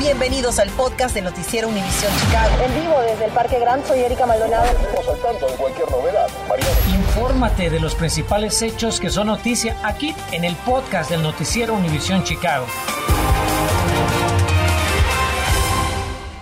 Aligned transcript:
Bienvenidos 0.00 0.58
al 0.58 0.70
podcast 0.70 1.14
de 1.14 1.20
Noticiero 1.20 1.68
Univisión 1.68 2.10
Chicago. 2.18 2.64
En 2.64 2.80
vivo 2.80 2.98
desde 3.02 3.26
el 3.26 3.32
Parque 3.32 3.58
Gran, 3.58 3.84
soy 3.86 4.00
Erika 4.00 4.24
Maldonado. 4.24 4.64
Estamos 4.64 5.08
al 5.08 5.18
tanto 5.18 5.46
de 5.46 5.52
cualquier 5.56 5.90
novedad. 5.90 6.26
Mariano. 6.48 6.70
Infórmate 6.88 7.68
de 7.68 7.80
los 7.80 7.94
principales 7.94 8.62
hechos 8.62 8.98
que 8.98 9.10
son 9.10 9.26
noticia 9.26 9.76
aquí 9.82 10.14
en 10.32 10.44
el 10.44 10.56
podcast 10.56 11.10
del 11.10 11.22
Noticiero 11.22 11.74
Univisión 11.74 12.24
Chicago. 12.24 12.64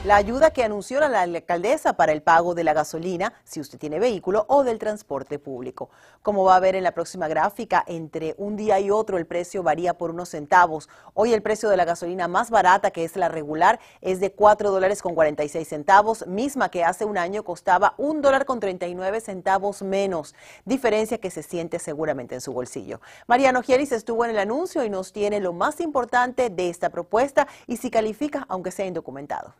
La 0.09 0.16
ayuda 0.16 0.52
que 0.52 0.64
anunció 0.64 1.00
la 1.00 1.20
alcaldesa 1.20 1.93
para 1.93 2.12
el 2.12 2.22
pago 2.22 2.54
de 2.54 2.64
la 2.64 2.72
gasolina, 2.72 3.34
si 3.45 3.61
usted 3.61 3.79
tiene 3.79 3.98
vehículo, 3.98 4.46
o 4.48 4.64
del 4.64 4.79
transporte 4.79 5.38
público. 5.38 5.90
Como 6.22 6.45
va 6.45 6.57
a 6.57 6.61
ver 6.61 6.77
en 6.77 6.82
la 6.82 6.93
próxima 6.93 7.29
gráfica, 7.29 7.84
entre 7.86 8.34
un 8.39 8.57
día 8.57 8.80
y 8.80 8.90
otro 8.90 9.18
el 9.18 9.26
precio 9.26 9.62
varía 9.62 9.98
por 9.98 10.11
unos 10.11 10.30
centavos. 10.30 10.89
Hoy 11.12 11.34
el 11.34 11.43
precio 11.43 11.68
de 11.68 11.76
la 11.76 11.84
gasolina 11.84 12.26
más 12.26 12.48
barata, 12.48 12.90
que 12.90 13.04
es 13.04 13.16
la 13.16 13.29
regular, 13.29 13.80
es 14.00 14.18
de 14.18 14.32
4 14.32 14.71
dólares 14.71 15.02
con 15.02 15.14
46 15.14 15.68
centavos, 15.68 16.27
misma 16.27 16.71
que 16.71 16.85
hace 16.85 17.04
un 17.04 17.18
año 17.18 17.44
costaba 17.44 17.93
un 17.99 18.22
dólar 18.22 18.46
con 18.46 18.61
39 18.61 19.21
centavos 19.21 19.82
menos, 19.82 20.35
diferencia 20.64 21.18
que 21.18 21.30
se 21.30 21.43
siente 21.43 21.79
seguramente 21.79 22.35
en 22.35 22.40
su 22.40 22.54
bolsillo. 22.54 23.02
Mariano 23.27 23.61
Gielis 23.61 23.93
estuvo 23.93 24.25
en 24.25 24.30
el 24.30 24.38
anuncio 24.38 24.85
y 24.85 24.88
nos 24.88 25.13
tiene 25.13 25.38
lo 25.40 25.52
más 25.52 25.80
importante 25.82 26.49
de 26.49 26.71
esta 26.71 26.88
propuesta 26.88 27.46
y 27.66 27.77
si 27.77 27.90
califica, 27.90 28.46
aunque 28.49 28.71
sea 28.71 28.86
indocumentado. 28.86 29.52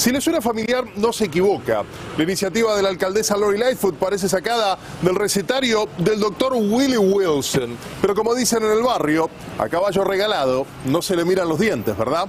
Si 0.00 0.10
le 0.10 0.22
suena 0.22 0.40
familiar, 0.40 0.86
no 0.96 1.12
se 1.12 1.26
equivoca. 1.26 1.84
La 2.16 2.24
iniciativa 2.24 2.74
de 2.74 2.82
la 2.82 2.88
alcaldesa 2.88 3.36
Lori 3.36 3.58
Lightfoot 3.58 3.96
parece 3.96 4.30
sacada 4.30 4.78
del 5.02 5.14
recetario 5.14 5.90
del 5.98 6.18
doctor 6.18 6.54
Willie 6.54 6.96
Wilson. 6.96 7.76
Pero 8.00 8.14
como 8.14 8.34
dicen 8.34 8.62
en 8.62 8.70
el 8.70 8.82
barrio, 8.82 9.28
a 9.58 9.68
caballo 9.68 10.02
regalado 10.02 10.64
no 10.86 11.02
se 11.02 11.14
le 11.14 11.26
miran 11.26 11.50
los 11.50 11.58
dientes, 11.58 11.94
¿verdad? 11.98 12.28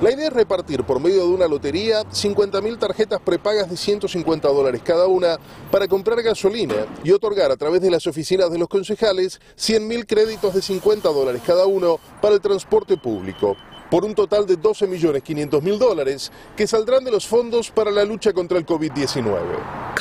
La 0.00 0.10
idea 0.10 0.28
es 0.28 0.32
repartir 0.32 0.84
por 0.84 1.00
medio 1.00 1.26
de 1.26 1.34
una 1.34 1.46
lotería 1.48 2.00
50.000 2.04 2.78
tarjetas 2.78 3.20
prepagas 3.20 3.68
de 3.68 3.76
150 3.76 4.48
dólares 4.48 4.80
cada 4.82 5.06
una 5.06 5.36
para 5.70 5.88
comprar 5.88 6.22
gasolina 6.22 6.86
y 7.04 7.10
otorgar 7.10 7.50
a 7.50 7.58
través 7.58 7.82
de 7.82 7.90
las 7.90 8.06
oficinas 8.06 8.50
de 8.50 8.56
los 8.56 8.68
concejales 8.68 9.38
100.000 9.58 10.06
créditos 10.06 10.54
de 10.54 10.62
50 10.62 11.10
dólares 11.10 11.42
cada 11.46 11.66
uno 11.66 12.00
para 12.22 12.36
el 12.36 12.40
transporte 12.40 12.96
público 12.96 13.54
por 13.92 14.06
un 14.06 14.14
total 14.14 14.46
de 14.46 14.56
12 14.56 14.86
millones 14.86 15.22
500 15.22 15.62
mil 15.62 15.78
dólares 15.78 16.32
que 16.56 16.66
saldrán 16.66 17.04
de 17.04 17.10
los 17.10 17.26
fondos 17.26 17.70
para 17.70 17.90
la 17.90 18.06
lucha 18.06 18.32
contra 18.32 18.56
el 18.56 18.64
COVID-19. 18.64 19.94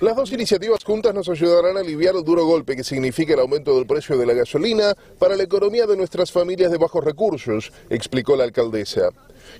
Las 0.00 0.16
dos 0.16 0.32
iniciativas 0.32 0.82
juntas 0.82 1.12
nos 1.12 1.28
ayudarán 1.28 1.76
a 1.76 1.80
aliviar 1.80 2.16
el 2.16 2.24
duro 2.24 2.46
golpe 2.46 2.74
que 2.74 2.82
significa 2.82 3.34
el 3.34 3.40
aumento 3.40 3.76
del 3.76 3.86
precio 3.86 4.16
de 4.16 4.24
la 4.24 4.32
gasolina 4.32 4.94
para 5.18 5.36
la 5.36 5.42
economía 5.42 5.84
de 5.84 5.98
nuestras 5.98 6.32
familias 6.32 6.72
de 6.72 6.78
bajos 6.78 7.04
recursos, 7.04 7.74
explicó 7.90 8.36
la 8.36 8.44
alcaldesa. 8.44 9.10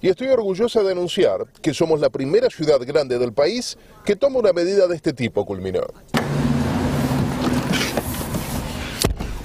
Y 0.01 0.09
estoy 0.09 0.29
orgullosa 0.29 0.83
de 0.83 0.93
anunciar 0.93 1.45
que 1.61 1.75
somos 1.75 2.01
la 2.01 2.09
primera 2.09 2.49
ciudad 2.49 2.81
grande 2.81 3.19
del 3.19 3.35
país 3.35 3.77
que 4.07 4.17
toma 4.17 4.39
una 4.39 4.55
medida 4.55 4.87
de 4.87 4.97
este 4.97 5.13
tipo, 5.13 5.45
culminó. 5.45 5.83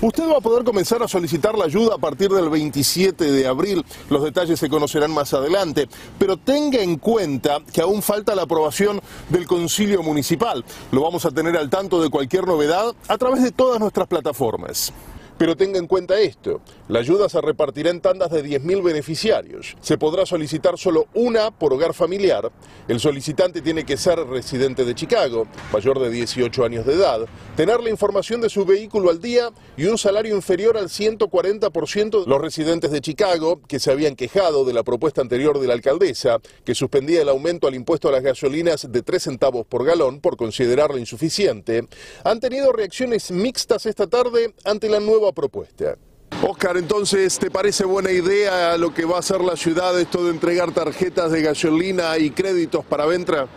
Usted 0.03 0.27
va 0.27 0.39
a 0.39 0.41
poder 0.41 0.65
comenzar 0.65 1.01
a 1.01 1.07
solicitar 1.07 1.57
la 1.57 1.63
ayuda 1.63 1.95
a 1.95 1.97
partir 1.97 2.29
del 2.29 2.49
27 2.49 3.23
de 3.23 3.47
abril. 3.47 3.85
Los 4.09 4.21
detalles 4.21 4.59
se 4.59 4.67
conocerán 4.67 5.11
más 5.11 5.33
adelante. 5.33 5.87
Pero 6.19 6.35
tenga 6.35 6.81
en 6.81 6.97
cuenta 6.97 7.61
que 7.71 7.79
aún 7.79 8.01
falta 8.01 8.35
la 8.35 8.41
aprobación 8.41 8.99
del 9.29 9.47
concilio 9.47 10.03
municipal. 10.03 10.65
Lo 10.91 11.03
vamos 11.03 11.25
a 11.25 11.31
tener 11.31 11.55
al 11.55 11.69
tanto 11.69 12.03
de 12.03 12.09
cualquier 12.09 12.45
novedad 12.45 12.93
a 13.07 13.17
través 13.17 13.43
de 13.43 13.53
todas 13.53 13.79
nuestras 13.79 14.09
plataformas. 14.09 14.91
Pero 15.37 15.57
tenga 15.57 15.79
en 15.79 15.87
cuenta 15.87 16.19
esto, 16.19 16.61
la 16.87 16.99
ayuda 16.99 17.27
se 17.27 17.41
repartirá 17.41 17.89
en 17.89 18.01
tandas 18.01 18.31
de 18.31 18.43
10.000 18.43 18.83
beneficiarios. 18.83 19.75
Se 19.81 19.97
podrá 19.97 20.25
solicitar 20.25 20.77
solo 20.77 21.07
una 21.13 21.51
por 21.51 21.73
hogar 21.73 21.93
familiar. 21.93 22.51
El 22.87 22.99
solicitante 22.99 23.61
tiene 23.61 23.85
que 23.85 23.97
ser 23.97 24.19
residente 24.19 24.85
de 24.85 24.95
Chicago, 24.95 25.47
mayor 25.72 25.99
de 25.99 26.09
18 26.09 26.63
años 26.63 26.85
de 26.85 26.93
edad, 26.93 27.22
tener 27.55 27.81
la 27.81 27.89
información 27.89 28.41
de 28.41 28.49
su 28.49 28.66
vehículo 28.66 29.09
al 29.09 29.19
día 29.19 29.49
y 29.75 29.85
un 29.85 29.97
salario 29.97 30.35
inferior 30.35 30.77
al 30.77 30.89
140% 30.89 32.23
de 32.23 32.29
los 32.29 32.41
residentes 32.41 32.91
de 32.91 33.01
Chicago 33.01 33.61
que 33.67 33.79
se 33.79 33.91
habían 33.91 34.16
quejado 34.16 34.66
de 34.66 34.73
la 34.73 34.83
propuesta 34.83 35.22
anterior 35.22 35.59
de 35.59 35.67
la 35.67 35.73
alcaldesa, 35.73 36.39
que 36.63 36.75
suspendía 36.75 37.22
el 37.22 37.29
aumento 37.29 37.67
al 37.67 37.75
impuesto 37.75 38.09
a 38.09 38.11
las 38.11 38.23
gasolinas 38.23 38.91
de 38.91 39.01
3 39.01 39.23
centavos 39.23 39.66
por 39.66 39.85
galón 39.85 40.19
por 40.19 40.38
considerarla 40.38 40.99
insuficiente, 40.99 41.88
han 42.23 42.39
tenido 42.39 42.72
reacciones 42.72 43.31
mixtas 43.31 43.85
esta 43.85 44.07
tarde 44.07 44.53
ante 44.63 44.89
la 44.89 44.99
nueva 44.99 45.22
propuesta. 45.31 45.95
Oscar, 46.41 46.78
entonces, 46.78 47.39
¿te 47.39 47.50
parece 47.50 47.85
buena 47.85 48.11
idea 48.11 48.78
lo 48.78 48.94
que 48.94 49.06
va 49.06 49.17
a 49.17 49.19
hacer 49.19 49.41
la 49.41 49.56
ciudad, 49.56 49.97
esto 50.00 50.25
de 50.25 50.31
entregar 50.31 50.72
tarjetas 50.72 51.31
de 51.31 51.41
gasolina 51.41 52.17
y 52.17 52.31
créditos 52.31 52.84
para 52.84 53.06
Ventra? 53.06 53.47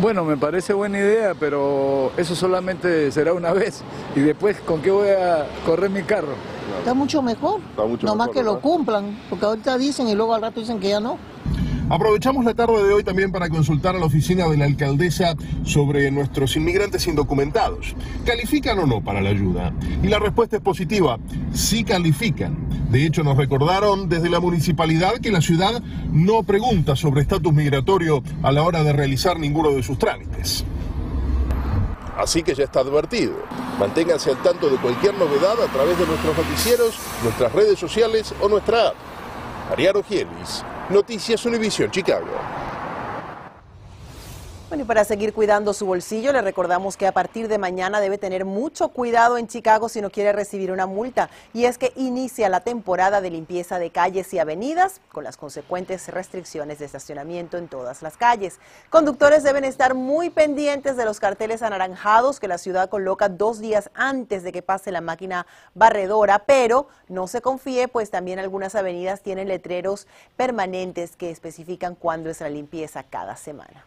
Bueno, 0.00 0.24
me 0.24 0.36
parece 0.36 0.72
buena 0.72 0.98
idea, 0.98 1.34
pero 1.38 2.12
eso 2.16 2.34
solamente 2.34 3.10
será 3.12 3.32
una 3.32 3.52
vez. 3.52 3.82
¿Y 4.14 4.20
después 4.20 4.60
con 4.60 4.80
qué 4.80 4.90
voy 4.90 5.08
a 5.08 5.46
correr 5.66 5.90
mi 5.90 6.02
carro? 6.02 6.34
Está 6.78 6.94
mucho 6.94 7.20
mejor. 7.22 7.60
Está 7.70 7.84
mucho 7.84 8.06
Nomás 8.06 8.28
que 8.28 8.42
lo 8.42 8.60
cumplan, 8.60 9.18
porque 9.28 9.44
ahorita 9.44 9.76
dicen 9.76 10.08
y 10.08 10.14
luego 10.14 10.34
al 10.34 10.42
rato 10.42 10.60
dicen 10.60 10.78
que 10.80 10.88
ya 10.88 11.00
no. 11.00 11.18
Aprovechamos 11.90 12.44
la 12.44 12.52
tarde 12.52 12.86
de 12.86 12.92
hoy 12.92 13.02
también 13.02 13.32
para 13.32 13.48
consultar 13.48 13.96
a 13.96 13.98
la 13.98 14.04
oficina 14.04 14.46
de 14.46 14.58
la 14.58 14.66
alcaldesa 14.66 15.34
sobre 15.64 16.10
nuestros 16.10 16.54
inmigrantes 16.54 17.06
indocumentados. 17.06 17.94
¿Califican 18.26 18.78
o 18.80 18.86
no 18.86 19.02
para 19.02 19.22
la 19.22 19.30
ayuda? 19.30 19.72
Y 20.02 20.08
la 20.08 20.18
respuesta 20.18 20.56
es 20.56 20.62
positiva, 20.62 21.18
sí 21.54 21.84
califican. 21.84 22.68
De 22.90 23.06
hecho, 23.06 23.22
nos 23.24 23.38
recordaron 23.38 24.08
desde 24.08 24.28
la 24.28 24.38
municipalidad 24.38 25.14
que 25.14 25.30
la 25.30 25.40
ciudad 25.40 25.82
no 26.12 26.42
pregunta 26.42 26.94
sobre 26.94 27.22
estatus 27.22 27.54
migratorio 27.54 28.22
a 28.42 28.52
la 28.52 28.62
hora 28.62 28.82
de 28.82 28.92
realizar 28.92 29.38
ninguno 29.38 29.70
de 29.70 29.82
sus 29.82 29.98
trámites. 29.98 30.66
Así 32.18 32.42
que 32.42 32.54
ya 32.54 32.64
está 32.64 32.80
advertido. 32.80 33.32
Manténganse 33.80 34.30
al 34.30 34.42
tanto 34.42 34.68
de 34.68 34.76
cualquier 34.76 35.14
novedad 35.14 35.54
a 35.62 35.72
través 35.72 35.98
de 35.98 36.06
nuestros 36.06 36.36
noticieros, 36.36 36.98
nuestras 37.22 37.52
redes 37.52 37.78
sociales 37.78 38.34
o 38.42 38.48
nuestra 38.48 38.88
app. 38.88 38.94
Ariano 39.72 40.02
Gielis, 40.02 40.64
Noticias 40.90 41.44
Univision 41.44 41.90
Chicago. 41.92 42.67
Bueno, 44.68 44.84
y 44.84 44.86
para 44.86 45.02
seguir 45.04 45.32
cuidando 45.32 45.72
su 45.72 45.86
bolsillo, 45.86 46.30
le 46.30 46.42
recordamos 46.42 46.98
que 46.98 47.06
a 47.06 47.12
partir 47.12 47.48
de 47.48 47.56
mañana 47.56 48.00
debe 48.00 48.18
tener 48.18 48.44
mucho 48.44 48.90
cuidado 48.90 49.38
en 49.38 49.48
Chicago 49.48 49.88
si 49.88 50.02
no 50.02 50.10
quiere 50.10 50.30
recibir 50.32 50.70
una 50.70 50.84
multa. 50.84 51.30
Y 51.54 51.64
es 51.64 51.78
que 51.78 51.94
inicia 51.96 52.50
la 52.50 52.60
temporada 52.60 53.22
de 53.22 53.30
limpieza 53.30 53.78
de 53.78 53.88
calles 53.88 54.34
y 54.34 54.38
avenidas 54.38 55.00
con 55.10 55.24
las 55.24 55.38
consecuentes 55.38 56.08
restricciones 56.08 56.80
de 56.80 56.84
estacionamiento 56.84 57.56
en 57.56 57.68
todas 57.68 58.02
las 58.02 58.18
calles. 58.18 58.60
Conductores 58.90 59.42
deben 59.42 59.64
estar 59.64 59.94
muy 59.94 60.28
pendientes 60.28 60.98
de 60.98 61.06
los 61.06 61.18
carteles 61.18 61.62
anaranjados 61.62 62.38
que 62.38 62.46
la 62.46 62.58
ciudad 62.58 62.90
coloca 62.90 63.30
dos 63.30 63.60
días 63.60 63.88
antes 63.94 64.42
de 64.42 64.52
que 64.52 64.60
pase 64.60 64.92
la 64.92 65.00
máquina 65.00 65.46
barredora, 65.72 66.40
pero 66.40 66.88
no 67.08 67.26
se 67.26 67.40
confíe, 67.40 67.88
pues 67.88 68.10
también 68.10 68.38
algunas 68.38 68.74
avenidas 68.74 69.22
tienen 69.22 69.48
letreros 69.48 70.06
permanentes 70.36 71.16
que 71.16 71.30
especifican 71.30 71.94
cuándo 71.94 72.28
es 72.28 72.42
la 72.42 72.50
limpieza 72.50 73.02
cada 73.02 73.34
semana. 73.34 73.86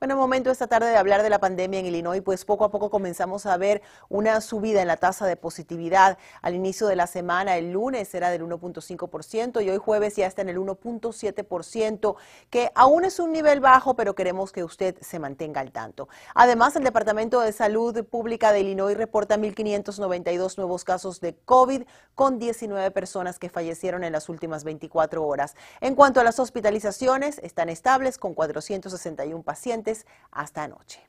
Bueno, 0.00 0.16
momento 0.16 0.52
esta 0.52 0.68
tarde 0.68 0.90
de 0.90 0.96
hablar 0.96 1.24
de 1.24 1.28
la 1.28 1.40
pandemia 1.40 1.80
en 1.80 1.86
Illinois, 1.86 2.22
pues 2.22 2.44
poco 2.44 2.64
a 2.64 2.70
poco 2.70 2.88
comenzamos 2.88 3.46
a 3.46 3.56
ver 3.56 3.82
una 4.08 4.40
subida 4.40 4.80
en 4.80 4.86
la 4.86 4.96
tasa 4.96 5.26
de 5.26 5.34
positividad. 5.34 6.18
Al 6.40 6.54
inicio 6.54 6.86
de 6.86 6.94
la 6.94 7.08
semana, 7.08 7.56
el 7.56 7.72
lunes 7.72 8.14
era 8.14 8.30
del 8.30 8.42
1.5% 8.42 9.60
y 9.60 9.68
hoy 9.68 9.78
jueves 9.78 10.14
ya 10.14 10.28
está 10.28 10.42
en 10.42 10.50
el 10.50 10.58
1.7%, 10.58 12.14
que 12.48 12.70
aún 12.76 13.04
es 13.04 13.18
un 13.18 13.32
nivel 13.32 13.58
bajo, 13.58 13.96
pero 13.96 14.14
queremos 14.14 14.52
que 14.52 14.62
usted 14.62 14.94
se 15.00 15.18
mantenga 15.18 15.60
al 15.60 15.72
tanto. 15.72 16.08
Además, 16.32 16.76
el 16.76 16.84
Departamento 16.84 17.40
de 17.40 17.50
Salud 17.50 18.04
Pública 18.04 18.52
de 18.52 18.60
Illinois 18.60 18.96
reporta 18.96 19.36
1.592 19.36 20.58
nuevos 20.58 20.84
casos 20.84 21.20
de 21.20 21.34
COVID, 21.44 21.82
con 22.14 22.38
19 22.38 22.92
personas 22.92 23.40
que 23.40 23.48
fallecieron 23.48 24.04
en 24.04 24.12
las 24.12 24.28
últimas 24.28 24.62
24 24.62 25.26
horas. 25.26 25.56
En 25.80 25.96
cuanto 25.96 26.20
a 26.20 26.24
las 26.24 26.38
hospitalizaciones, 26.38 27.40
están 27.40 27.68
estables 27.68 28.16
con 28.16 28.34
461 28.34 29.42
pacientes 29.42 29.87
hasta 30.30 30.62
anoche. 30.62 31.00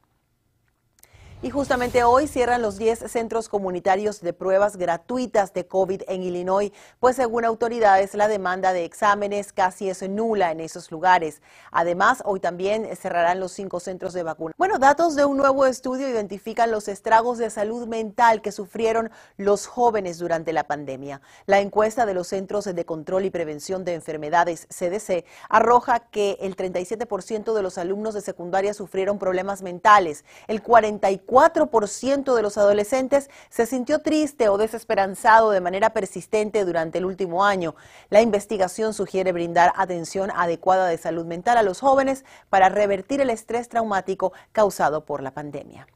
Y 1.41 1.51
justamente 1.51 2.03
hoy 2.03 2.27
cierran 2.27 2.61
los 2.61 2.77
10 2.77 3.09
centros 3.09 3.47
comunitarios 3.47 4.19
de 4.19 4.33
pruebas 4.33 4.75
gratuitas 4.75 5.53
de 5.53 5.65
COVID 5.65 6.01
en 6.09 6.21
Illinois, 6.21 6.73
pues 6.99 7.15
según 7.15 7.45
autoridades 7.45 8.13
la 8.13 8.27
demanda 8.27 8.73
de 8.73 8.83
exámenes 8.83 9.53
casi 9.53 9.89
es 9.89 10.01
nula 10.09 10.51
en 10.51 10.59
esos 10.59 10.91
lugares. 10.91 11.41
Además, 11.71 12.21
hoy 12.25 12.41
también 12.41 12.93
cerrarán 12.97 13.39
los 13.39 13.53
cinco 13.53 13.79
centros 13.79 14.11
de 14.11 14.23
vacunas. 14.23 14.53
Bueno, 14.57 14.79
datos 14.79 15.15
de 15.15 15.23
un 15.23 15.37
nuevo 15.37 15.65
estudio 15.65 16.09
identifican 16.09 16.71
los 16.71 16.89
estragos 16.89 17.37
de 17.37 17.49
salud 17.49 17.87
mental 17.87 18.41
que 18.41 18.51
sufrieron 18.51 19.09
los 19.37 19.65
jóvenes 19.65 20.17
durante 20.19 20.51
la 20.51 20.65
pandemia. 20.65 21.21
La 21.45 21.61
encuesta 21.61 22.05
de 22.05 22.15
los 22.15 22.27
Centros 22.27 22.65
de 22.65 22.85
Control 22.85 23.23
y 23.23 23.29
Prevención 23.29 23.85
de 23.85 23.93
Enfermedades, 23.93 24.67
CDC, 24.67 25.23
arroja 25.47 26.01
que 26.01 26.37
el 26.41 26.57
37% 26.57 27.53
de 27.53 27.63
los 27.63 27.77
alumnos 27.77 28.13
de 28.13 28.19
secundaria 28.19 28.73
sufrieron 28.73 29.19
problemas 29.19 29.61
mentales, 29.61 30.25
el 30.49 30.61
44% 30.61 31.28
4% 31.29 32.33
de 32.33 32.41
los 32.41 32.57
adolescentes 32.57 33.29
se 33.49 33.65
sintió 33.65 33.99
triste 33.99 34.49
o 34.49 34.57
desesperanzado 34.57 35.51
de 35.51 35.61
manera 35.61 35.91
persistente 35.91 36.65
durante 36.65 36.97
el 36.97 37.05
último 37.05 37.45
año. 37.45 37.75
La 38.09 38.21
investigación 38.21 38.93
sugiere 38.93 39.31
brindar 39.31 39.71
atención 39.75 40.31
adecuada 40.35 40.87
de 40.87 40.97
salud 40.97 41.25
mental 41.25 41.57
a 41.57 41.63
los 41.63 41.79
jóvenes 41.79 42.25
para 42.49 42.69
revertir 42.69 43.21
el 43.21 43.29
estrés 43.29 43.69
traumático 43.69 44.33
causado 44.51 45.05
por 45.05 45.21
la 45.21 45.31
pandemia. 45.31 45.87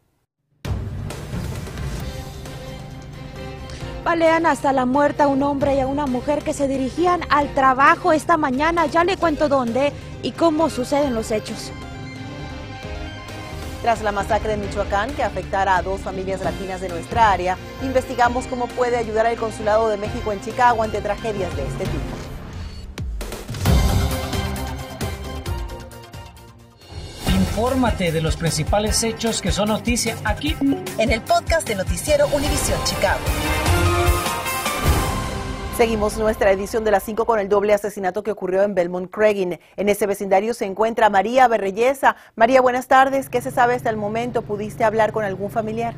Balean 4.03 4.45
hasta 4.45 4.74
la 4.74 4.86
muerte 4.86 5.24
a 5.24 5.27
un 5.27 5.41
hombre 5.44 5.75
y 5.75 5.79
a 5.79 5.88
una 5.88 6.06
mujer 6.06 6.44
que 6.44 6.53
se 6.53 6.68
dirigían 6.68 7.21
al 7.29 7.53
trabajo 7.53 8.12
esta 8.12 8.36
mañana. 8.36 8.86
Ya 8.86 9.06
le 9.06 9.15
cuento 9.15 9.47
dónde 9.47 9.94
y 10.21 10.33
cómo 10.33 10.69
suceden 10.69 11.15
los 11.15 11.31
hechos. 11.31 11.71
Tras 13.83 14.01
la 14.01 14.13
masacre 14.13 14.53
en 14.53 14.62
Michoacán 14.62 15.13
que 15.13 15.24
afectara 15.24 15.75
a 15.75 15.81
dos 15.81 16.00
familias 16.00 16.39
latinas 16.39 16.80
de 16.80 16.88
nuestra 16.88 17.33
área, 17.33 17.57
investigamos 17.81 18.47
cómo 18.47 18.68
puede 18.68 18.95
ayudar 18.95 19.25
al 19.25 19.35
Consulado 19.35 19.89
de 19.89 19.97
México 19.97 20.31
en 20.31 20.39
Chicago 20.39 20.83
ante 20.83 21.01
tragedias 21.01 21.53
de 21.57 21.63
este 21.63 21.83
tipo. 21.83 22.01
Infórmate 27.27 28.13
de 28.13 28.21
los 28.21 28.38
principales 28.38 29.03
hechos 29.03 29.41
que 29.41 29.51
son 29.51 29.68
noticia 29.68 30.15
aquí 30.24 30.56
en 30.97 31.12
el 31.12 31.21
podcast 31.21 31.68
de 31.68 31.75
Noticiero 31.75 32.27
Univisión 32.27 32.79
Chicago. 32.86 33.19
Seguimos 35.77 36.19
nuestra 36.19 36.51
edición 36.51 36.83
de 36.83 36.91
las 36.91 37.01
5 37.01 37.25
con 37.25 37.39
el 37.39 37.49
doble 37.49 37.73
asesinato 37.73 38.21
que 38.21 38.29
ocurrió 38.29 38.61
en 38.61 38.75
Belmont 38.75 39.09
Craigin. 39.09 39.59
En 39.75 39.89
ese 39.89 40.05
vecindario 40.05 40.53
se 40.53 40.65
encuentra 40.65 41.09
María 41.09 41.47
Berreyesa. 41.47 42.15
María, 42.35 42.61
buenas 42.61 42.87
tardes. 42.87 43.27
¿Qué 43.27 43.41
se 43.41 43.49
sabe 43.49 43.73
hasta 43.73 43.89
el 43.89 43.97
momento? 43.97 44.43
¿Pudiste 44.43 44.83
hablar 44.83 45.11
con 45.11 45.25
algún 45.25 45.49
familiar? 45.49 45.95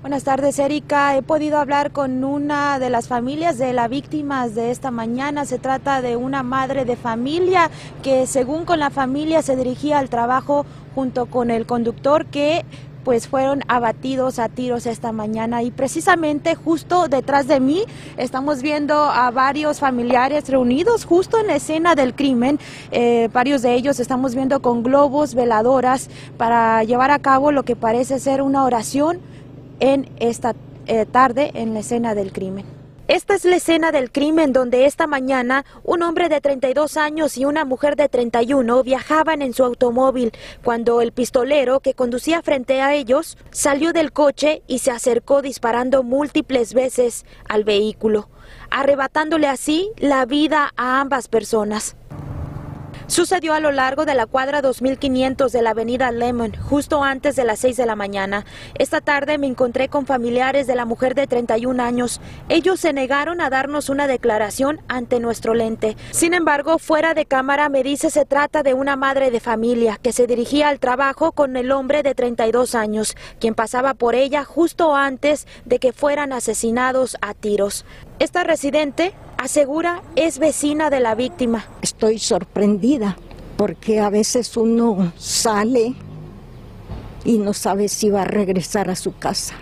Buenas 0.00 0.24
tardes, 0.24 0.58
Erika. 0.58 1.14
He 1.14 1.22
podido 1.22 1.58
hablar 1.58 1.90
con 1.90 2.24
una 2.24 2.78
de 2.78 2.88
las 2.88 3.06
familias 3.06 3.58
de 3.58 3.74
las 3.74 3.90
víctimas 3.90 4.54
de 4.54 4.70
esta 4.70 4.90
mañana. 4.90 5.44
Se 5.44 5.58
trata 5.58 6.00
de 6.00 6.16
una 6.16 6.42
madre 6.42 6.86
de 6.86 6.96
familia 6.96 7.70
que, 8.02 8.26
según 8.26 8.64
con 8.64 8.78
la 8.78 8.88
familia, 8.88 9.42
se 9.42 9.56
dirigía 9.56 9.98
al 9.98 10.08
trabajo 10.08 10.64
junto 10.94 11.26
con 11.26 11.50
el 11.50 11.66
conductor 11.66 12.26
que 12.26 12.64
pues 13.08 13.26
fueron 13.26 13.62
abatidos 13.68 14.38
a 14.38 14.50
tiros 14.50 14.84
esta 14.84 15.12
mañana 15.12 15.62
y 15.62 15.70
precisamente 15.70 16.54
justo 16.54 17.08
detrás 17.08 17.48
de 17.48 17.58
mí 17.58 17.84
estamos 18.18 18.60
viendo 18.60 18.94
a 18.94 19.30
varios 19.30 19.78
familiares 19.78 20.46
reunidos 20.46 21.06
justo 21.06 21.38
en 21.38 21.46
la 21.46 21.56
escena 21.56 21.94
del 21.94 22.14
crimen. 22.14 22.58
Eh, 22.90 23.30
varios 23.32 23.62
de 23.62 23.72
ellos 23.72 23.98
estamos 23.98 24.34
viendo 24.34 24.60
con 24.60 24.82
globos, 24.82 25.34
veladoras 25.34 26.10
para 26.36 26.84
llevar 26.84 27.10
a 27.10 27.18
cabo 27.18 27.50
lo 27.50 27.62
que 27.62 27.76
parece 27.76 28.20
ser 28.20 28.42
una 28.42 28.62
oración 28.64 29.20
en 29.80 30.10
esta 30.20 30.54
eh, 30.86 31.06
tarde 31.06 31.50
en 31.54 31.72
la 31.72 31.80
escena 31.80 32.14
del 32.14 32.30
crimen. 32.30 32.77
Esta 33.08 33.34
es 33.34 33.46
la 33.46 33.56
escena 33.56 33.90
del 33.90 34.12
crimen 34.12 34.52
donde 34.52 34.84
esta 34.84 35.06
mañana 35.06 35.64
un 35.82 36.02
hombre 36.02 36.28
de 36.28 36.42
32 36.42 36.98
años 36.98 37.38
y 37.38 37.46
una 37.46 37.64
mujer 37.64 37.96
de 37.96 38.10
31 38.10 38.82
viajaban 38.82 39.40
en 39.40 39.54
su 39.54 39.64
automóvil 39.64 40.30
cuando 40.62 41.00
el 41.00 41.12
pistolero 41.12 41.80
que 41.80 41.94
conducía 41.94 42.42
frente 42.42 42.82
a 42.82 42.92
ellos 42.92 43.38
salió 43.50 43.94
del 43.94 44.12
coche 44.12 44.62
y 44.66 44.80
se 44.80 44.90
acercó 44.90 45.40
disparando 45.40 46.02
múltiples 46.02 46.74
veces 46.74 47.24
al 47.48 47.64
vehículo, 47.64 48.28
arrebatándole 48.68 49.46
así 49.46 49.90
la 49.96 50.26
vida 50.26 50.74
a 50.76 51.00
ambas 51.00 51.28
personas. 51.28 51.96
Sucedió 53.08 53.54
a 53.54 53.60
lo 53.60 53.72
largo 53.72 54.04
de 54.04 54.14
la 54.14 54.26
cuadra 54.26 54.60
2500 54.60 55.50
de 55.50 55.62
la 55.62 55.70
avenida 55.70 56.12
Lemon, 56.12 56.52
justo 56.54 57.02
antes 57.02 57.36
de 57.36 57.44
las 57.44 57.58
6 57.60 57.78
de 57.78 57.86
la 57.86 57.96
mañana. 57.96 58.44
Esta 58.74 59.00
tarde 59.00 59.38
me 59.38 59.46
encontré 59.46 59.88
con 59.88 60.04
familiares 60.04 60.66
de 60.66 60.74
la 60.74 60.84
mujer 60.84 61.14
de 61.14 61.26
31 61.26 61.82
años. 61.82 62.20
Ellos 62.50 62.80
se 62.80 62.92
negaron 62.92 63.40
a 63.40 63.48
darnos 63.48 63.88
una 63.88 64.06
declaración 64.06 64.82
ante 64.88 65.20
nuestro 65.20 65.54
lente. 65.54 65.96
Sin 66.10 66.34
embargo, 66.34 66.78
fuera 66.78 67.14
de 67.14 67.24
cámara 67.24 67.70
me 67.70 67.82
dice 67.82 68.10
se 68.10 68.26
trata 68.26 68.62
de 68.62 68.74
una 68.74 68.94
madre 68.94 69.30
de 69.30 69.40
familia 69.40 69.98
que 70.00 70.12
se 70.12 70.26
dirigía 70.26 70.68
al 70.68 70.78
trabajo 70.78 71.32
con 71.32 71.56
el 71.56 71.72
hombre 71.72 72.02
de 72.02 72.14
32 72.14 72.74
años, 72.74 73.16
quien 73.40 73.54
pasaba 73.54 73.94
por 73.94 74.16
ella 74.16 74.44
justo 74.44 74.94
antes 74.94 75.46
de 75.64 75.78
que 75.78 75.94
fueran 75.94 76.34
asesinados 76.34 77.16
a 77.22 77.32
tiros. 77.32 77.86
Esta 78.18 78.44
residente 78.44 79.14
asegura 79.38 80.02
es 80.16 80.38
vecina 80.38 80.90
de 80.90 81.00
la 81.00 81.14
víctima. 81.14 81.64
Estoy 81.80 82.18
sorprendida 82.18 83.16
porque 83.56 84.00
a 84.00 84.10
veces 84.10 84.54
uno 84.56 85.12
sale 85.16 85.94
y 87.24 87.38
no 87.38 87.54
sabe 87.54 87.88
si 87.88 88.10
va 88.10 88.22
a 88.22 88.24
regresar 88.26 88.90
a 88.90 88.96
su 88.96 89.16
casa. 89.16 89.54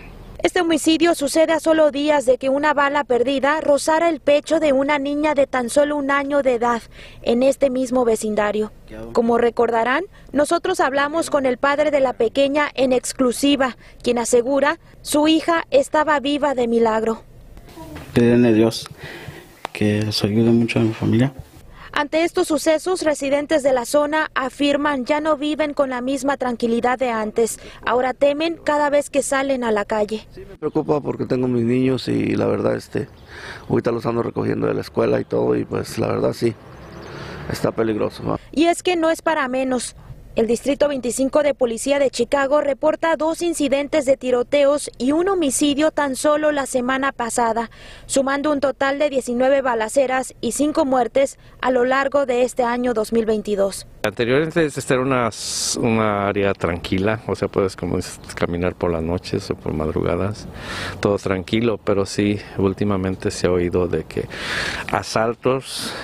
Este 0.43 0.61
homicidio 0.61 1.15
sucede 1.15 1.53
a 1.53 1.61
solo 1.61 1.91
días 1.91 2.25
de 2.25 2.39
que 2.39 2.51
una 2.51 2.73
bala 2.73 3.05
perdida 3.05 3.61
rozara 3.61 4.09
el 4.09 4.21
pecho 4.21 4.61
de 4.61 4.73
una 4.73 4.99
niña 4.99 5.35
de 5.35 5.47
tan 5.47 5.71
solo 5.71 5.97
un 5.97 6.11
año 6.11 6.43
de 6.43 6.55
edad 6.55 6.83
en 7.23 7.43
este 7.43 7.69
mismo 7.69 8.05
vecindario. 8.05 8.71
Como 9.13 9.39
recordarán, 9.39 10.05
nosotros 10.33 10.81
hablamos 10.81 11.31
con 11.31 11.47
el 11.47 11.59
padre 11.59 11.91
de 11.91 12.01
la 12.01 12.13
pequeña 12.13 12.69
en 12.75 12.93
exclusiva, 12.93 13.77
quien 14.03 14.19
asegura 14.19 14.79
su 15.03 15.27
hija 15.27 15.67
estaba 15.71 16.21
viva 16.21 16.55
de 16.55 16.69
milagro. 16.69 17.23
Pídele 18.13 18.53
Dios 18.53 18.87
que 19.77 19.99
eso 19.99 20.27
ayude 20.27 20.51
mucho 20.51 20.79
a 20.79 20.83
mi 20.83 20.95
familia. 20.95 21.35
Ante 21.93 22.25
estos 22.25 22.49
sucesos, 22.49 23.03
residentes 23.03 23.63
de 23.63 23.75
la 23.75 23.85
zona 23.85 24.31
afirman 24.35 25.05
ya 25.05 25.21
no 25.21 25.37
viven 25.37 25.75
con 25.75 25.91
la 25.91 26.01
misma 26.01 26.39
tranquilidad 26.39 26.99
de 26.99 27.11
antes. 27.11 27.61
Ahora 27.85 28.15
temen 28.15 28.57
cada 28.57 28.89
vez 28.89 29.11
que 29.11 29.23
salen 29.23 29.65
a 29.65 29.73
la 29.73 29.85
calle. 29.85 30.27
Sí, 30.35 30.43
me 30.49 30.57
preocupa 30.57 31.01
porque 31.03 31.27
tengo 31.27 31.47
mis 31.47 31.65
niños 31.65 32.09
y 32.09 32.37
la 32.37 32.47
verdad, 32.47 32.75
este, 32.75 33.09
ahorita 33.69 33.93
los 33.93 34.07
ando 34.07 34.23
recogiendo 34.23 34.67
de 34.67 34.73
la 34.73 34.81
escuela 34.81 35.21
y 35.21 35.25
todo 35.25 35.55
y 35.57 35.67
pues 35.67 35.99
la 35.99 36.07
verdad 36.07 36.33
sí, 36.33 36.55
está 37.53 37.71
peligroso. 37.73 38.39
Y 38.53 38.65
es 38.65 38.83
que 38.83 38.97
no 38.97 39.11
es 39.11 39.21
para 39.21 39.47
menos. 39.49 39.95
El 40.37 40.47
Distrito 40.47 40.89
25 40.89 41.43
de 41.43 41.55
Policía 41.55 41.99
de 41.99 42.11
Chicago 42.11 42.61
reporta 42.61 43.17
dos 43.17 43.41
incidentes 43.41 44.05
de 44.05 44.19
tiroteos 44.19 44.91
y 44.99 45.13
un 45.13 45.31
homicidio 45.31 45.93
tan 45.93 46.15
solo 46.15 46.53
la 46.53 46.67
semana 46.67 47.13
pasada, 47.13 47.71
sumando 48.05 48.53
un 48.53 48.61
total 48.61 48.99
de 48.99 49.09
19 49.09 49.63
balaceras 49.63 50.35
y 50.43 50.53
5 50.53 50.85
muertes 50.85 51.39
a 51.63 51.71
lo 51.71 51.87
largo 51.87 52.27
de 52.27 52.43
este 52.43 52.65
año 52.65 52.93
2022. 52.93 53.87
Anteriormente 54.03 54.67
esta 54.67 54.93
era 54.93 55.03
una, 55.03 55.31
una 55.81 56.29
área 56.29 56.53
tranquila, 56.53 57.23
o 57.27 57.35
sea, 57.35 57.49
puedes 57.49 57.75
como 57.75 57.99
caminar 58.35 58.75
por 58.75 58.93
las 58.93 59.03
noches 59.03 59.51
o 59.51 59.55
por 59.55 59.73
madrugadas, 59.73 60.49
todo 61.01 61.17
tranquilo, 61.17 61.81
pero 61.83 62.05
sí, 62.05 62.39
últimamente 62.59 63.31
se 63.31 63.47
ha 63.47 63.53
oído 63.53 63.89
de 63.89 64.05
que 64.05 64.29
asaltos, 64.93 65.95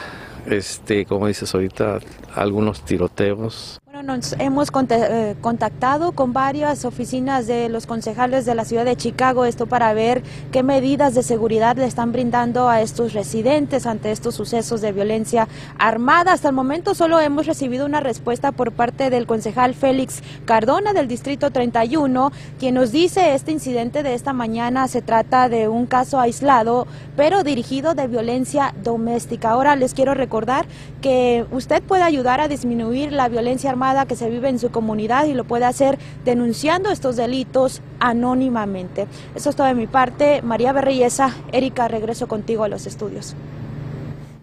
este, 0.46 1.04
como 1.04 1.26
dices 1.26 1.54
ahorita, 1.54 1.98
algunos 2.34 2.82
tiroteos 2.82 3.81
nos 4.02 4.34
hemos 4.38 4.68
eh, 4.90 5.36
contactado 5.40 6.12
con 6.12 6.32
varias 6.32 6.84
oficinas 6.84 7.46
de 7.46 7.68
los 7.68 7.86
concejales 7.86 8.44
de 8.44 8.54
la 8.54 8.64
ciudad 8.64 8.84
de 8.84 8.96
Chicago, 8.96 9.44
esto 9.44 9.66
para 9.66 9.92
ver 9.94 10.22
qué 10.50 10.62
medidas 10.62 11.14
de 11.14 11.22
seguridad 11.22 11.76
le 11.76 11.86
están 11.86 12.10
brindando 12.12 12.68
a 12.68 12.80
estos 12.80 13.12
residentes 13.12 13.86
ante 13.86 14.10
estos 14.10 14.34
sucesos 14.34 14.80
de 14.80 14.92
violencia 14.92 15.46
armada. 15.78 16.32
Hasta 16.32 16.48
el 16.48 16.54
momento 16.54 16.94
solo 16.94 17.20
hemos 17.20 17.46
recibido 17.46 17.86
una 17.86 18.00
respuesta 18.00 18.50
por 18.50 18.72
parte 18.72 19.08
del 19.10 19.26
concejal 19.26 19.74
Félix 19.74 20.22
Cardona 20.46 20.92
del 20.92 21.06
Distrito 21.06 21.50
31, 21.50 22.32
quien 22.58 22.74
nos 22.74 22.90
dice 22.90 23.34
este 23.34 23.52
incidente 23.52 24.02
de 24.02 24.14
esta 24.14 24.32
mañana 24.32 24.88
se 24.88 25.02
trata 25.02 25.48
de 25.48 25.68
un 25.68 25.86
caso 25.86 26.18
aislado, 26.18 26.86
pero 27.16 27.44
dirigido 27.44 27.94
de 27.94 28.08
violencia 28.08 28.74
doméstica. 28.82 29.50
Ahora 29.50 29.76
les 29.76 29.94
quiero 29.94 30.14
recordar 30.14 30.66
que 31.00 31.46
usted 31.52 31.82
puede 31.82 32.02
ayudar 32.02 32.40
a 32.40 32.48
disminuir 32.48 33.12
la 33.12 33.28
violencia 33.28 33.70
armada 33.70 33.91
que 34.06 34.16
se 34.16 34.30
vive 34.30 34.48
en 34.48 34.58
su 34.58 34.70
comunidad 34.70 35.26
y 35.26 35.34
lo 35.34 35.44
puede 35.44 35.64
hacer 35.64 35.98
denunciando 36.24 36.90
estos 36.90 37.16
delitos 37.16 37.80
anónimamente. 38.00 39.06
Eso 39.34 39.50
es 39.50 39.56
todo 39.56 39.66
de 39.66 39.74
mi 39.74 39.86
parte. 39.86 40.42
María 40.42 40.72
Berreyesa, 40.72 41.34
Erika, 41.52 41.88
regreso 41.88 42.26
contigo 42.26 42.64
a 42.64 42.68
los 42.68 42.86
estudios. 42.86 43.34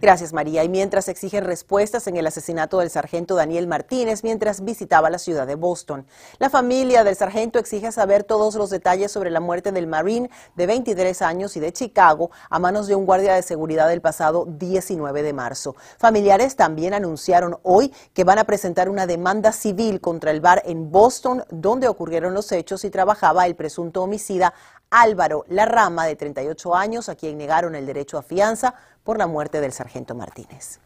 Gracias, 0.02 0.32
María. 0.32 0.64
Y 0.64 0.70
mientras 0.70 1.10
exigen 1.10 1.44
respuestas 1.44 2.08
en 2.08 2.16
el 2.16 2.26
asesinato 2.26 2.80
del 2.80 2.90
sargento 2.90 3.36
Daniel 3.36 3.68
Martínez 3.68 4.24
mientras 4.24 4.64
visitaba 4.64 5.10
la 5.10 5.20
ciudad 5.20 5.46
de 5.46 5.56
Boston, 5.56 6.06
la 6.38 6.50
familia 6.50 7.04
del 7.04 7.18
sargento 7.18 7.60
exige 7.60 7.92
saber 7.92 8.24
todos 8.24 8.56
los 8.56 8.70
detalles 8.70 9.12
sobre 9.12 9.30
la 9.30 9.42
muerte 9.42 9.74
del 9.74 9.88
Marine 9.88 10.30
de 10.56 10.68
23 10.68 11.22
años 11.22 11.58
y 11.58 11.60
de 11.60 11.74
Chicago 11.74 12.32
a 12.50 12.60
manos 12.60 12.88
de 12.88 12.96
un 12.96 13.06
guardia 13.06 13.34
de 13.34 13.42
seguridad 13.42 13.90
del 13.90 14.00
pasado 14.00 14.46
19 14.48 15.22
de 15.22 15.34
marzo. 15.34 15.76
Familiares 15.98 16.56
también 16.56 16.94
anunciaron 16.94 17.58
hoy 17.64 17.94
que 18.14 18.24
van 18.24 18.40
a 18.40 18.46
presentar 18.46 18.88
una 18.88 19.06
demanda 19.06 19.52
civil 19.52 20.00
contra 20.00 20.32
el 20.32 20.40
bar 20.40 20.62
en 20.64 20.92
Boston 20.92 21.44
donde 21.50 21.90
ocurrieron 21.90 22.34
los 22.34 22.54
hechos 22.54 22.86
y 22.86 22.90
trabajaba 22.90 23.46
el 23.46 23.58
presunto 23.58 24.04
homicida 24.04 24.54
Álvaro 24.92 25.46
La 25.50 25.66
Rama, 25.66 26.06
de 26.06 26.16
38 26.16 26.76
años, 26.76 27.10
a 27.10 27.16
quien 27.16 27.38
negaron 27.38 27.76
el 27.76 27.86
derecho 27.86 28.18
a 28.18 28.24
fianza 28.24 28.74
por 29.04 29.18
la 29.18 29.28
muerte 29.28 29.62
del 29.62 29.74
sargento 29.74 30.16
Martínez. 30.16 30.80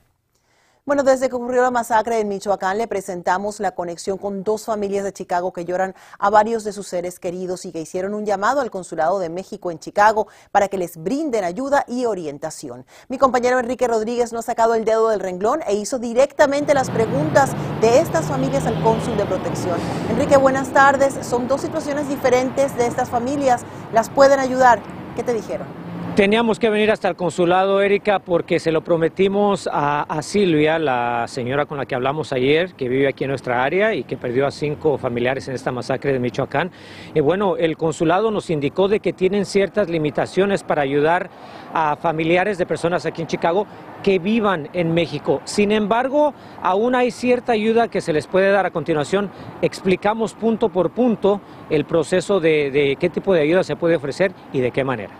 Bueno, 0.85 1.03
desde 1.03 1.29
que 1.29 1.35
ocurrió 1.35 1.61
la 1.61 1.71
masacre 1.71 2.19
en 2.19 2.27
Michoacán, 2.27 2.77
le 2.77 2.89
presentamos 2.89 3.61
la 3.61 3.71
conexión 3.71 4.17
con 4.17 4.43
dos 4.43 4.65
familias 4.65 5.05
de 5.05 5.13
Chicago 5.13 5.53
que 5.53 5.63
lloran 5.63 5.95
a 6.19 6.29
varios 6.29 6.65
de 6.65 6.73
sus 6.73 6.87
seres 6.87 7.19
queridos 7.19 7.63
y 7.63 7.71
que 7.71 7.79
hicieron 7.79 8.13
un 8.13 8.25
llamado 8.25 8.59
al 8.59 8.69
Consulado 8.69 9.17
de 9.19 9.29
México 9.29 9.71
en 9.71 9.79
Chicago 9.79 10.27
para 10.51 10.67
que 10.67 10.77
les 10.77 10.97
brinden 10.97 11.45
ayuda 11.45 11.85
y 11.87 12.03
orientación. 12.03 12.85
Mi 13.07 13.17
compañero 13.17 13.59
Enrique 13.59 13.87
Rodríguez 13.87 14.33
no 14.33 14.39
ha 14.39 14.41
sacado 14.41 14.75
el 14.75 14.83
dedo 14.83 15.07
del 15.07 15.21
renglón 15.21 15.61
e 15.65 15.73
hizo 15.73 15.99
directamente 15.99 16.73
las 16.73 16.89
preguntas 16.89 17.51
de 17.79 17.99
estas 17.99 18.25
familias 18.25 18.65
al 18.65 18.83
cónsul 18.83 19.15
de 19.15 19.25
protección. 19.25 19.79
Enrique, 20.09 20.35
buenas 20.35 20.73
tardes. 20.73 21.13
Son 21.25 21.47
dos 21.47 21.61
situaciones 21.61 22.09
diferentes 22.09 22.75
de 22.75 22.87
estas 22.87 23.09
familias. 23.09 23.61
¿Las 23.93 24.09
pueden 24.09 24.41
ayudar? 24.41 24.81
¿Qué 25.15 25.23
te 25.23 25.31
dijeron? 25.31 25.82
Teníamos 26.15 26.59
que 26.59 26.69
venir 26.69 26.91
hasta 26.91 27.09
el 27.09 27.15
consulado, 27.15 27.81
Erika, 27.81 28.19
porque 28.19 28.59
se 28.59 28.71
lo 28.71 28.83
prometimos 28.83 29.67
a, 29.71 30.21
Silvia, 30.21 30.77
la 30.77 31.25
señora 31.27 31.65
con 31.65 31.79
la 31.79 31.87
que 31.87 31.95
hablamos 31.95 32.31
ayer, 32.33 32.75
que 32.75 32.87
vive 32.87 33.07
aquí 33.07 33.23
en 33.23 33.31
nuestra 33.31 33.63
área 33.63 33.95
y 33.95 34.03
que 34.03 34.15
perdió 34.15 34.45
a 34.45 34.51
cinco 34.51 34.99
familiares 34.99 35.47
en 35.47 35.55
esta 35.55 35.71
masacre 35.71 36.13
de 36.13 36.19
Michoacán. 36.19 36.69
Y 37.15 37.19
bueno, 37.19 37.57
el 37.57 37.77
consulado 37.77 38.29
nos 38.29 38.51
indicó 38.51 38.87
de 38.87 38.99
que 38.99 39.11
tienen 39.11 39.47
ciertas 39.47 39.89
limitaciones 39.89 40.63
para 40.63 40.83
ayudar 40.83 41.31
a 41.73 41.95
familiares 41.95 42.59
de 42.59 42.67
personas 42.67 43.07
aquí 43.07 43.23
en 43.23 43.27
Chicago 43.27 43.65
que 44.03 44.19
vivan 44.19 44.69
en 44.73 44.93
México. 44.93 45.41
Sin 45.45 45.71
embargo, 45.71 46.35
aún 46.61 46.93
hay 46.93 47.09
cierta 47.09 47.53
ayuda 47.53 47.87
que 47.87 48.01
se 48.01 48.13
les 48.13 48.27
puede 48.27 48.51
dar 48.51 48.67
a 48.67 48.71
continuación. 48.71 49.31
Explicamos 49.63 50.35
punto 50.35 50.69
por 50.69 50.91
punto 50.91 51.41
el 51.71 51.85
proceso 51.85 52.39
de, 52.39 52.69
de 52.69 52.97
qué 52.99 53.09
tipo 53.09 53.33
de 53.33 53.41
ayuda 53.41 53.63
se 53.63 53.75
puede 53.75 53.95
ofrecer 53.95 54.31
y 54.53 54.59
de 54.59 54.69
qué 54.69 54.83
manera. 54.83 55.15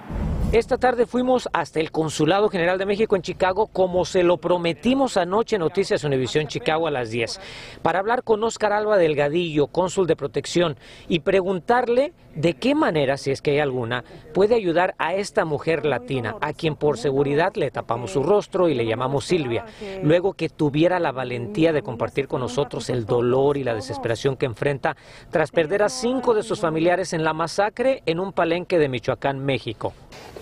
Esta 0.54 0.78
tarde 0.78 1.08
fuimos 1.08 1.50
hasta 1.52 1.80
el 1.80 1.90
Consulado 1.90 2.48
General 2.48 2.78
de 2.78 2.86
México 2.86 3.16
en 3.16 3.24
Chicago, 3.24 3.66
como 3.66 4.06
se 4.06 4.22
lo 4.22 4.38
prometimos 4.38 5.18
anoche 5.18 5.56
en 5.56 5.62
Noticias 5.62 6.04
Univisión 6.04 6.46
Chicago 6.46 6.86
a 6.86 6.92
las 6.92 7.10
10, 7.10 7.42
para 7.82 7.98
hablar 7.98 8.22
con 8.22 8.44
Oscar 8.44 8.72
Alba 8.72 8.98
Delgadillo, 8.98 9.66
cónsul 9.66 10.06
de 10.06 10.16
protección, 10.16 10.78
y 11.08 11.22
preguntarle 11.22 12.14
de 12.36 12.54
qué 12.54 12.76
manera, 12.76 13.18
si 13.18 13.32
es 13.32 13.42
que 13.42 13.50
hay 13.50 13.60
alguna, 13.62 14.04
puede 14.32 14.54
ayudar 14.54 14.94
a 15.00 15.16
esta 15.16 15.44
mujer 15.44 15.88
latina, 15.88 16.36
a 16.40 16.54
quien 16.54 16.76
por 16.76 17.00
seguridad 17.00 17.56
le 17.56 17.72
tapamos 17.72 18.12
su 18.12 18.22
rostro 18.22 18.70
y 18.70 18.76
le 18.76 18.86
llamamos 18.86 19.26
Silvia, 19.26 19.66
luego 20.04 20.34
que 20.34 20.50
tuviera 20.50 21.00
la 21.00 21.12
valentía 21.12 21.74
de 21.74 21.82
compartir 21.82 22.28
con 22.28 22.42
nosotros 22.42 22.92
el 22.92 23.08
dolor 23.08 23.58
y 23.58 23.64
la 23.64 23.74
desesperación 23.74 24.38
que 24.38 24.46
enfrenta 24.46 24.96
tras 25.32 25.50
perder 25.50 25.82
a 25.82 25.90
cinco 25.90 26.36
de 26.36 26.44
sus 26.44 26.60
familiares 26.60 27.12
en 27.14 27.24
la 27.24 27.34
masacre 27.34 28.04
en 28.06 28.20
un 28.20 28.34
palenque 28.34 28.78
de 28.78 28.88
Michoacán, 28.88 29.44
México. 29.44 29.94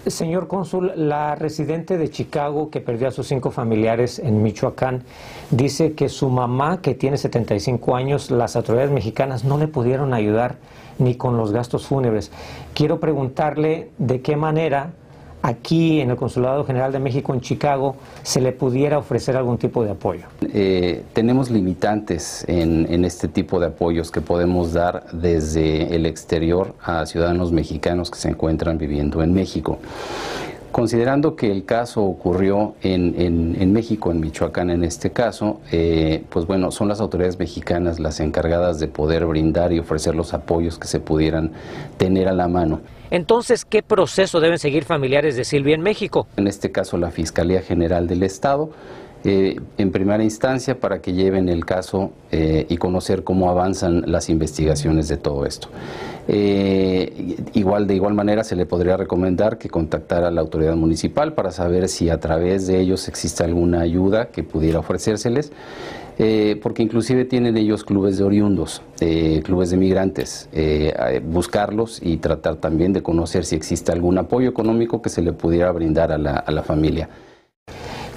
Señor 0.08 0.48
cónsul, 0.48 0.94
la 0.96 1.36
residente 1.36 1.98
de 1.98 2.10
Chicago 2.10 2.72
que 2.72 2.82
perdió 2.82 3.08
a 3.08 3.12
sus 3.12 3.28
cinco 3.28 3.52
familiares 3.52 4.18
en 4.18 4.42
Michoacán 4.42 5.04
dice 5.52 5.94
que 5.94 6.10
su 6.10 6.30
mamá, 6.30 6.82
que 6.82 6.96
tiene 6.96 7.18
75 7.18 7.96
años, 7.96 8.32
las 8.32 8.56
autoridades 8.56 8.90
mexicanas 8.90 9.44
no 9.44 9.60
le 9.60 9.68
pudieron 9.68 10.16
ayudar 10.16 10.56
ni 10.98 11.16
con 11.16 11.38
los 11.38 11.52
gastos 11.52 11.86
fúnebres. 11.86 12.32
Quiero 12.74 13.00
preguntarle 13.00 13.92
de 14.00 14.22
qué 14.22 14.36
manera 14.36 14.94
aquí 15.42 16.02
en 16.02 16.12
el 16.12 16.18
Consulado 16.18 16.64
General 16.66 16.92
de 16.92 17.00
México 17.00 17.34
en 17.34 17.42
Chicago 17.42 17.96
se 18.24 18.42
le 18.42 18.52
pudiera 18.52 18.98
ofrecer 18.98 19.36
algún 19.36 19.58
tipo 19.58 19.84
de 19.84 19.92
apoyo? 19.92 20.26
Eh, 20.42 21.04
tenemos 21.14 21.50
limitantes 21.50 22.46
en, 22.48 23.06
este 23.06 23.28
tipo 23.28 23.60
de 23.60 23.68
apoyos 23.68 24.12
que 24.12 24.22
podemos 24.22 24.74
dar 24.74 25.06
desde 25.12 25.96
el 25.96 26.06
exterior 26.06 26.76
a 26.84 27.06
ciudadanos 27.06 27.52
mexicanos 27.52 28.12
que 28.12 28.20
se 28.20 28.30
encuentran 28.30 28.78
viviendo 28.78 29.24
en 29.24 29.34
México. 29.34 29.80
Considerando 30.72 31.36
que 31.36 31.52
el 31.52 31.66
caso 31.66 32.02
ocurrió 32.04 32.76
en, 32.82 33.74
México, 33.74 34.12
en 34.12 34.22
Michoacán 34.22 34.70
en 34.70 34.86
este 34.86 35.12
caso, 35.12 35.60
eh, 35.72 36.24
pues 36.30 36.48
bueno, 36.48 36.72
son 36.72 36.88
las 36.88 37.02
autoridades 37.02 37.38
mexicanas 37.40 38.00
las 38.00 38.22
encargadas 38.22 38.80
de 38.80 38.88
poder 38.88 39.26
brindar 39.26 39.74
y 39.74 39.80
ofrecer 39.80 40.16
los 40.16 40.34
apoyos 40.34 40.80
que 40.80 40.88
se 40.88 41.02
pudieran 41.02 41.52
tener 41.98 42.30
a 42.30 42.34
la 42.34 42.48
mano. 42.48 42.80
Entonces, 43.12 43.66
¿qué 43.66 43.84
proceso 43.84 44.40
deben 44.40 44.58
seguir 44.58 44.86
familiares 44.86 45.36
de 45.36 45.44
Silvia 45.44 45.76
en 45.76 45.82
México? 45.82 46.28
En 46.38 46.48
este 46.48 46.72
caso, 46.72 46.98
la 46.98 47.12
Fiscalía 47.12 47.62
General 47.62 48.08
del 48.08 48.24
Estado. 48.24 48.70
Eh, 49.24 49.60
en 49.78 49.92
primera 49.92 50.24
instancia 50.24 50.80
para 50.80 51.00
que 51.00 51.14
lleven 51.14 51.48
el 51.48 51.64
caso 51.64 52.12
eh, 52.32 52.66
y 52.68 52.78
conocer 52.78 53.24
cómo 53.24 53.52
avanzan 53.52 54.02
las 54.08 54.30
investigaciones 54.30 55.08
de 55.10 55.18
todo 55.18 55.46
esto. 55.46 55.68
Eh, 56.28 57.38
igual 57.54 57.86
de 57.86 57.94
igual 57.94 58.16
manera 58.16 58.44
se 58.44 58.56
le 58.56 58.66
podría 58.66 58.98
recomendar 58.98 59.60
que 59.60 59.70
contactara 59.70 60.30
a 60.30 60.32
la 60.32 60.42
autoridad 60.42 60.76
municipal 60.76 61.34
para 61.34 61.52
saber 61.52 61.88
si 61.88 62.10
a 62.10 62.20
través 62.20 62.66
de 62.66 62.80
ellos 62.80 63.08
existe 63.08 63.44
alguna 63.44 63.82
ayuda 63.82 64.30
que 64.30 64.42
pudiera 64.42 64.80
ofrecérseles. 64.80 65.52
Eh, 66.18 66.60
porque 66.62 66.84
inclusive 66.84 67.26
tienen 67.26 67.58
ellos 67.58 67.84
clubes 67.84 68.18
de 68.18 68.24
oriundos, 68.24 68.82
eh, 69.00 69.42
clubes 69.44 69.72
de 69.72 69.78
migrantes, 69.78 70.50
eh, 70.52 71.22
buscarlos 71.26 72.00
y 72.02 72.18
tratar 72.18 72.58
también 72.58 72.94
de 72.94 73.02
conocer 73.02 73.46
si 73.46 73.56
existe 73.56 73.92
algún 73.92 74.18
apoyo 74.18 74.50
económico 74.50 75.02
que 75.02 75.10
se 75.10 75.22
le 75.22 75.34
pudiera 75.34 75.72
brindar 75.72 76.12
a 76.12 76.18
la, 76.18 76.36
a 76.36 76.52
la 76.52 76.64
familia. 76.64 77.10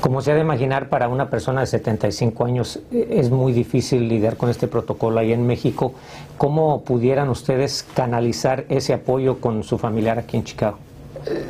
Como 0.01 0.21
se 0.21 0.33
ha 0.33 0.35
de 0.35 0.43
imaginar, 0.43 0.91
para 0.91 1.09
una 1.09 1.31
persona 1.31 1.63
de 1.63 1.67
75 1.67 2.45
años 2.45 2.79
es 2.93 3.31
muy 3.31 3.55
difícil 3.55 4.07
lidiar 4.07 4.37
con 4.37 4.51
este 4.51 4.69
protocolo 4.69 5.19
ahí 5.19 5.33
en 5.33 5.47
México. 5.47 5.95
¿Cómo 6.37 6.83
pudieran 6.83 7.31
ustedes 7.31 7.87
canalizar 7.95 8.67
ese 8.69 8.93
apoyo 8.93 9.41
con 9.41 9.63
su 9.63 9.79
familiar 9.79 10.19
aquí 10.19 10.37
en 10.37 10.45
Chicago? 10.45 10.77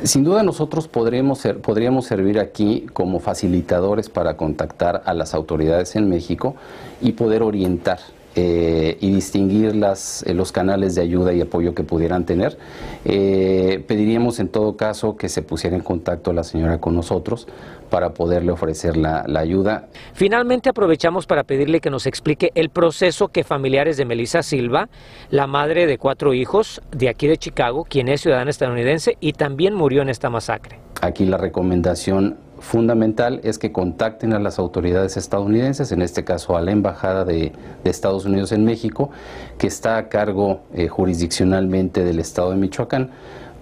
Sin 0.03 0.23
duda 0.23 0.43
nosotros 0.43 0.87
podríamos, 0.87 1.39
ser, 1.39 1.59
podríamos 1.59 2.05
servir 2.05 2.39
aquí 2.39 2.85
como 2.93 3.19
facilitadores 3.19 4.09
para 4.09 4.37
contactar 4.37 5.01
a 5.05 5.13
las 5.13 5.33
autoridades 5.33 5.95
en 5.95 6.09
México 6.09 6.55
y 7.01 7.13
poder 7.13 7.43
orientar 7.43 7.99
eh, 8.35 8.97
y 8.99 9.11
distinguir 9.11 9.75
las, 9.75 10.23
eh, 10.23 10.33
los 10.33 10.51
canales 10.51 10.95
de 10.95 11.01
ayuda 11.01 11.33
y 11.33 11.41
apoyo 11.41 11.73
que 11.73 11.83
pudieran 11.83 12.25
tener. 12.25 12.57
pediríamos 13.03 14.39
en 14.39 14.49
todo 14.49 14.75
caso 14.77 15.15
que 15.15 15.29
se 15.29 15.41
pusiera 15.41 15.75
en 15.75 15.83
contacto 15.83 16.33
la 16.33 16.43
señora 16.43 16.79
con 16.79 16.95
nosotros 16.95 17.47
para 17.89 18.13
poderle 18.13 18.51
ofrecer 18.51 18.97
la, 18.97 19.23
ayuda. 19.35 19.87
Finalmente 20.13 20.69
aprovechamos 20.69 21.25
para 21.27 21.43
pedirle 21.43 21.79
que 21.79 21.89
nos 21.89 22.07
explique 22.07 22.51
el 22.55 22.69
proceso 22.69 23.29
que 23.29 23.43
familiares 23.43 23.97
de 23.97 24.05
Melissa 24.05 24.43
Silva, 24.43 24.89
la 25.29 25.47
madre 25.47 25.85
de 25.85 25.97
cuatro 25.97 26.33
hijos 26.33 26.81
de 26.91 27.09
aquí 27.09 27.27
de 27.27 27.37
Chicago, 27.37 27.85
quien 27.87 28.07
es 28.07 28.21
ciudadana 28.21 28.49
estadounidense 28.49 29.17
y 29.19 29.33
también 29.33 29.73
murió 29.73 30.01
en 30.01 30.09
esta 30.09 30.29
masacre. 30.29 30.79
Aquí 31.01 31.25
la 31.25 31.37
recomendación 31.37 32.37
fundamental 32.59 33.39
es 33.43 33.57
que 33.57 33.71
contacten 33.71 34.33
a 34.33 34.39
las 34.39 34.59
autoridades 34.59 35.17
estadounidenses, 35.17 35.91
en 35.91 36.01
este 36.01 36.23
caso 36.23 36.57
a 36.57 36.61
la 36.61 36.71
Embajada 36.71 37.25
de, 37.25 37.53
Estados 37.83 38.25
Unidos 38.25 38.51
en 38.51 38.65
México, 38.65 39.09
que 39.57 39.67
está 39.67 39.97
a 39.97 40.09
cargo 40.09 40.61
eh, 40.73 40.87
jurisdiccionalmente 40.87 42.03
del 42.03 42.19
Estado 42.19 42.51
de 42.51 42.57
Michoacán 42.57 43.11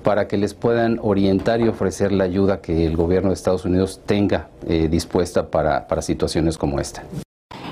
para 0.04 0.28
que 0.28 0.38
les 0.38 0.54
puedan 0.54 1.00
orientar 1.02 1.62
y 1.62 1.68
ofrecer 1.68 2.12
la 2.12 2.26
ayuda 2.26 2.62
que 2.62 2.86
el 2.86 2.96
gobierno 2.96 3.30
de 3.30 3.36
Estados 3.36 3.66
Unidos 3.66 4.02
tenga 4.06 4.50
eh, 4.68 4.88
dispuesta 4.90 5.48
para, 5.48 5.88
para 5.88 6.02
situaciones 6.02 6.58
como 6.58 6.80
esta. 6.80 7.04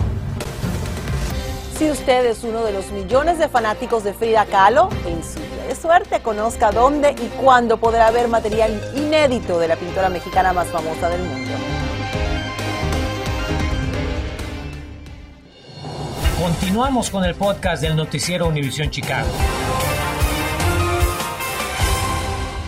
Si 1.77 1.91
usted 1.91 2.27
es 2.27 2.45
uno 2.45 2.63
de 2.65 2.73
los 2.73 2.93
millones 2.93 3.39
de 3.39 3.49
fanáticos 3.49 4.05
de 4.05 4.13
Frida 4.13 4.47
Kahlo, 4.47 4.89
en 5.07 5.23
su 5.25 5.41
de 5.63 5.75
suerte 5.75 6.21
conozca 6.21 6.71
dónde 6.71 7.13
y 7.13 7.29
cuándo 7.43 7.79
podrá 7.79 8.11
ver 8.11 8.29
material 8.29 8.81
inédito 8.95 9.59
de 9.59 9.69
la 9.69 9.77
pintora 9.77 10.09
mexicana 10.09 10.53
más 10.53 10.69
famosa 10.69 11.09
del 11.09 11.23
mundo. 11.23 11.53
Continuamos 16.43 17.11
con 17.11 17.25
el 17.25 17.35
podcast 17.35 17.83
del 17.83 17.95
noticiero 17.95 18.49
Univisión 18.49 18.91
Chicago. 18.91 19.29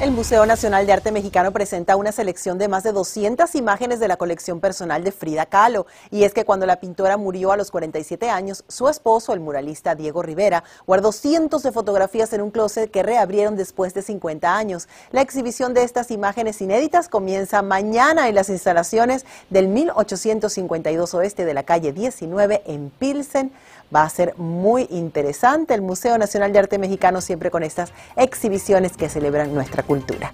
El 0.05 0.11
Museo 0.11 0.45
Nacional 0.45 0.85
de 0.85 0.93
Arte 0.93 1.13
Mexicano 1.13 1.51
presenta 1.51 1.97
una 1.97 2.13
selección 2.13 2.59
de 2.59 2.69
más 2.69 2.83
de 2.83 2.93
200 2.93 3.55
imágenes 3.55 4.01
de 4.01 4.07
la 4.07 4.19
colección 4.19 4.61
personal 4.61 5.03
de 5.03 5.13
Frida 5.13 5.47
Kahlo. 5.47 5.87
Y 6.11 6.25
es 6.25 6.35
que 6.35 6.45
cuando 6.45 6.67
la 6.67 6.79
pintora 6.79 7.17
murió 7.17 7.53
a 7.53 7.57
los 7.57 7.71
47 7.71 8.29
años, 8.29 8.65
su 8.69 8.87
esposo, 8.91 9.33
el 9.33 9.41
muralista 9.41 9.95
Diego 9.95 10.23
Rivera, 10.23 10.63
guardó 10.87 11.11
cientos 11.11 11.63
de 11.63 11.73
fotografías 11.73 12.35
en 12.35 12.43
un 12.43 12.51
closet 12.51 12.91
que 12.91 13.03
reabrieron 13.03 13.57
después 13.57 13.95
de 13.95 14.03
50 14.03 14.55
años. 14.55 14.89
La 15.11 15.23
exhibición 15.23 15.73
de 15.73 15.85
estas 15.85 16.11
imágenes 16.11 16.61
inéditas 16.61 17.09
comienza 17.09 17.63
mañana 17.63 18.29
en 18.29 18.35
las 18.35 18.51
instalaciones 18.51 19.25
del 19.49 19.69
1852 19.69 21.15
oeste 21.15 21.47
de 21.47 21.55
la 21.55 21.63
calle 21.63 21.95
19 21.95 22.63
en 22.67 22.91
Pilsen. 22.91 23.53
Va 23.95 24.03
a 24.03 24.11
ser 24.11 24.37
muy 24.39 24.87
interesante 24.91 25.73
el 25.73 25.81
Museo 25.81 26.19
Nacional 26.19 26.53
de 26.53 26.59
Arte 26.59 26.79
Mexicano 26.79 27.21
siempre 27.21 27.51
con 27.51 27.63
estas 27.63 27.93
exhibiciones 28.17 28.97
que 28.97 29.09
celebran 29.09 29.55
nuestra 29.55 29.83
cultura. 29.95 30.33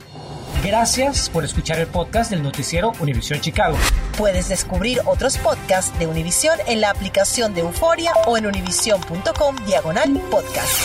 Gracias 0.65 1.29
por 1.29 1.45
escuchar 1.45 1.79
el 1.81 1.87
podcast 1.87 2.31
del 2.31 2.43
noticiero 2.43 2.93
Univisión 3.01 3.41
Chicago. 3.41 3.77
Puedes 4.17 4.49
descubrir 4.49 5.01
otros 5.05 5.37
podcasts 5.37 5.99
de 5.99 6.07
Univisión 6.07 6.59
en 6.67 6.81
la 6.81 6.91
aplicación 6.91 7.53
de 7.53 7.61
Euforia 7.61 8.13
o 8.27 8.39
en 8.39 8.47
univision.com 8.47 9.57
diagonal 9.67 10.19
podcast. 10.31 10.81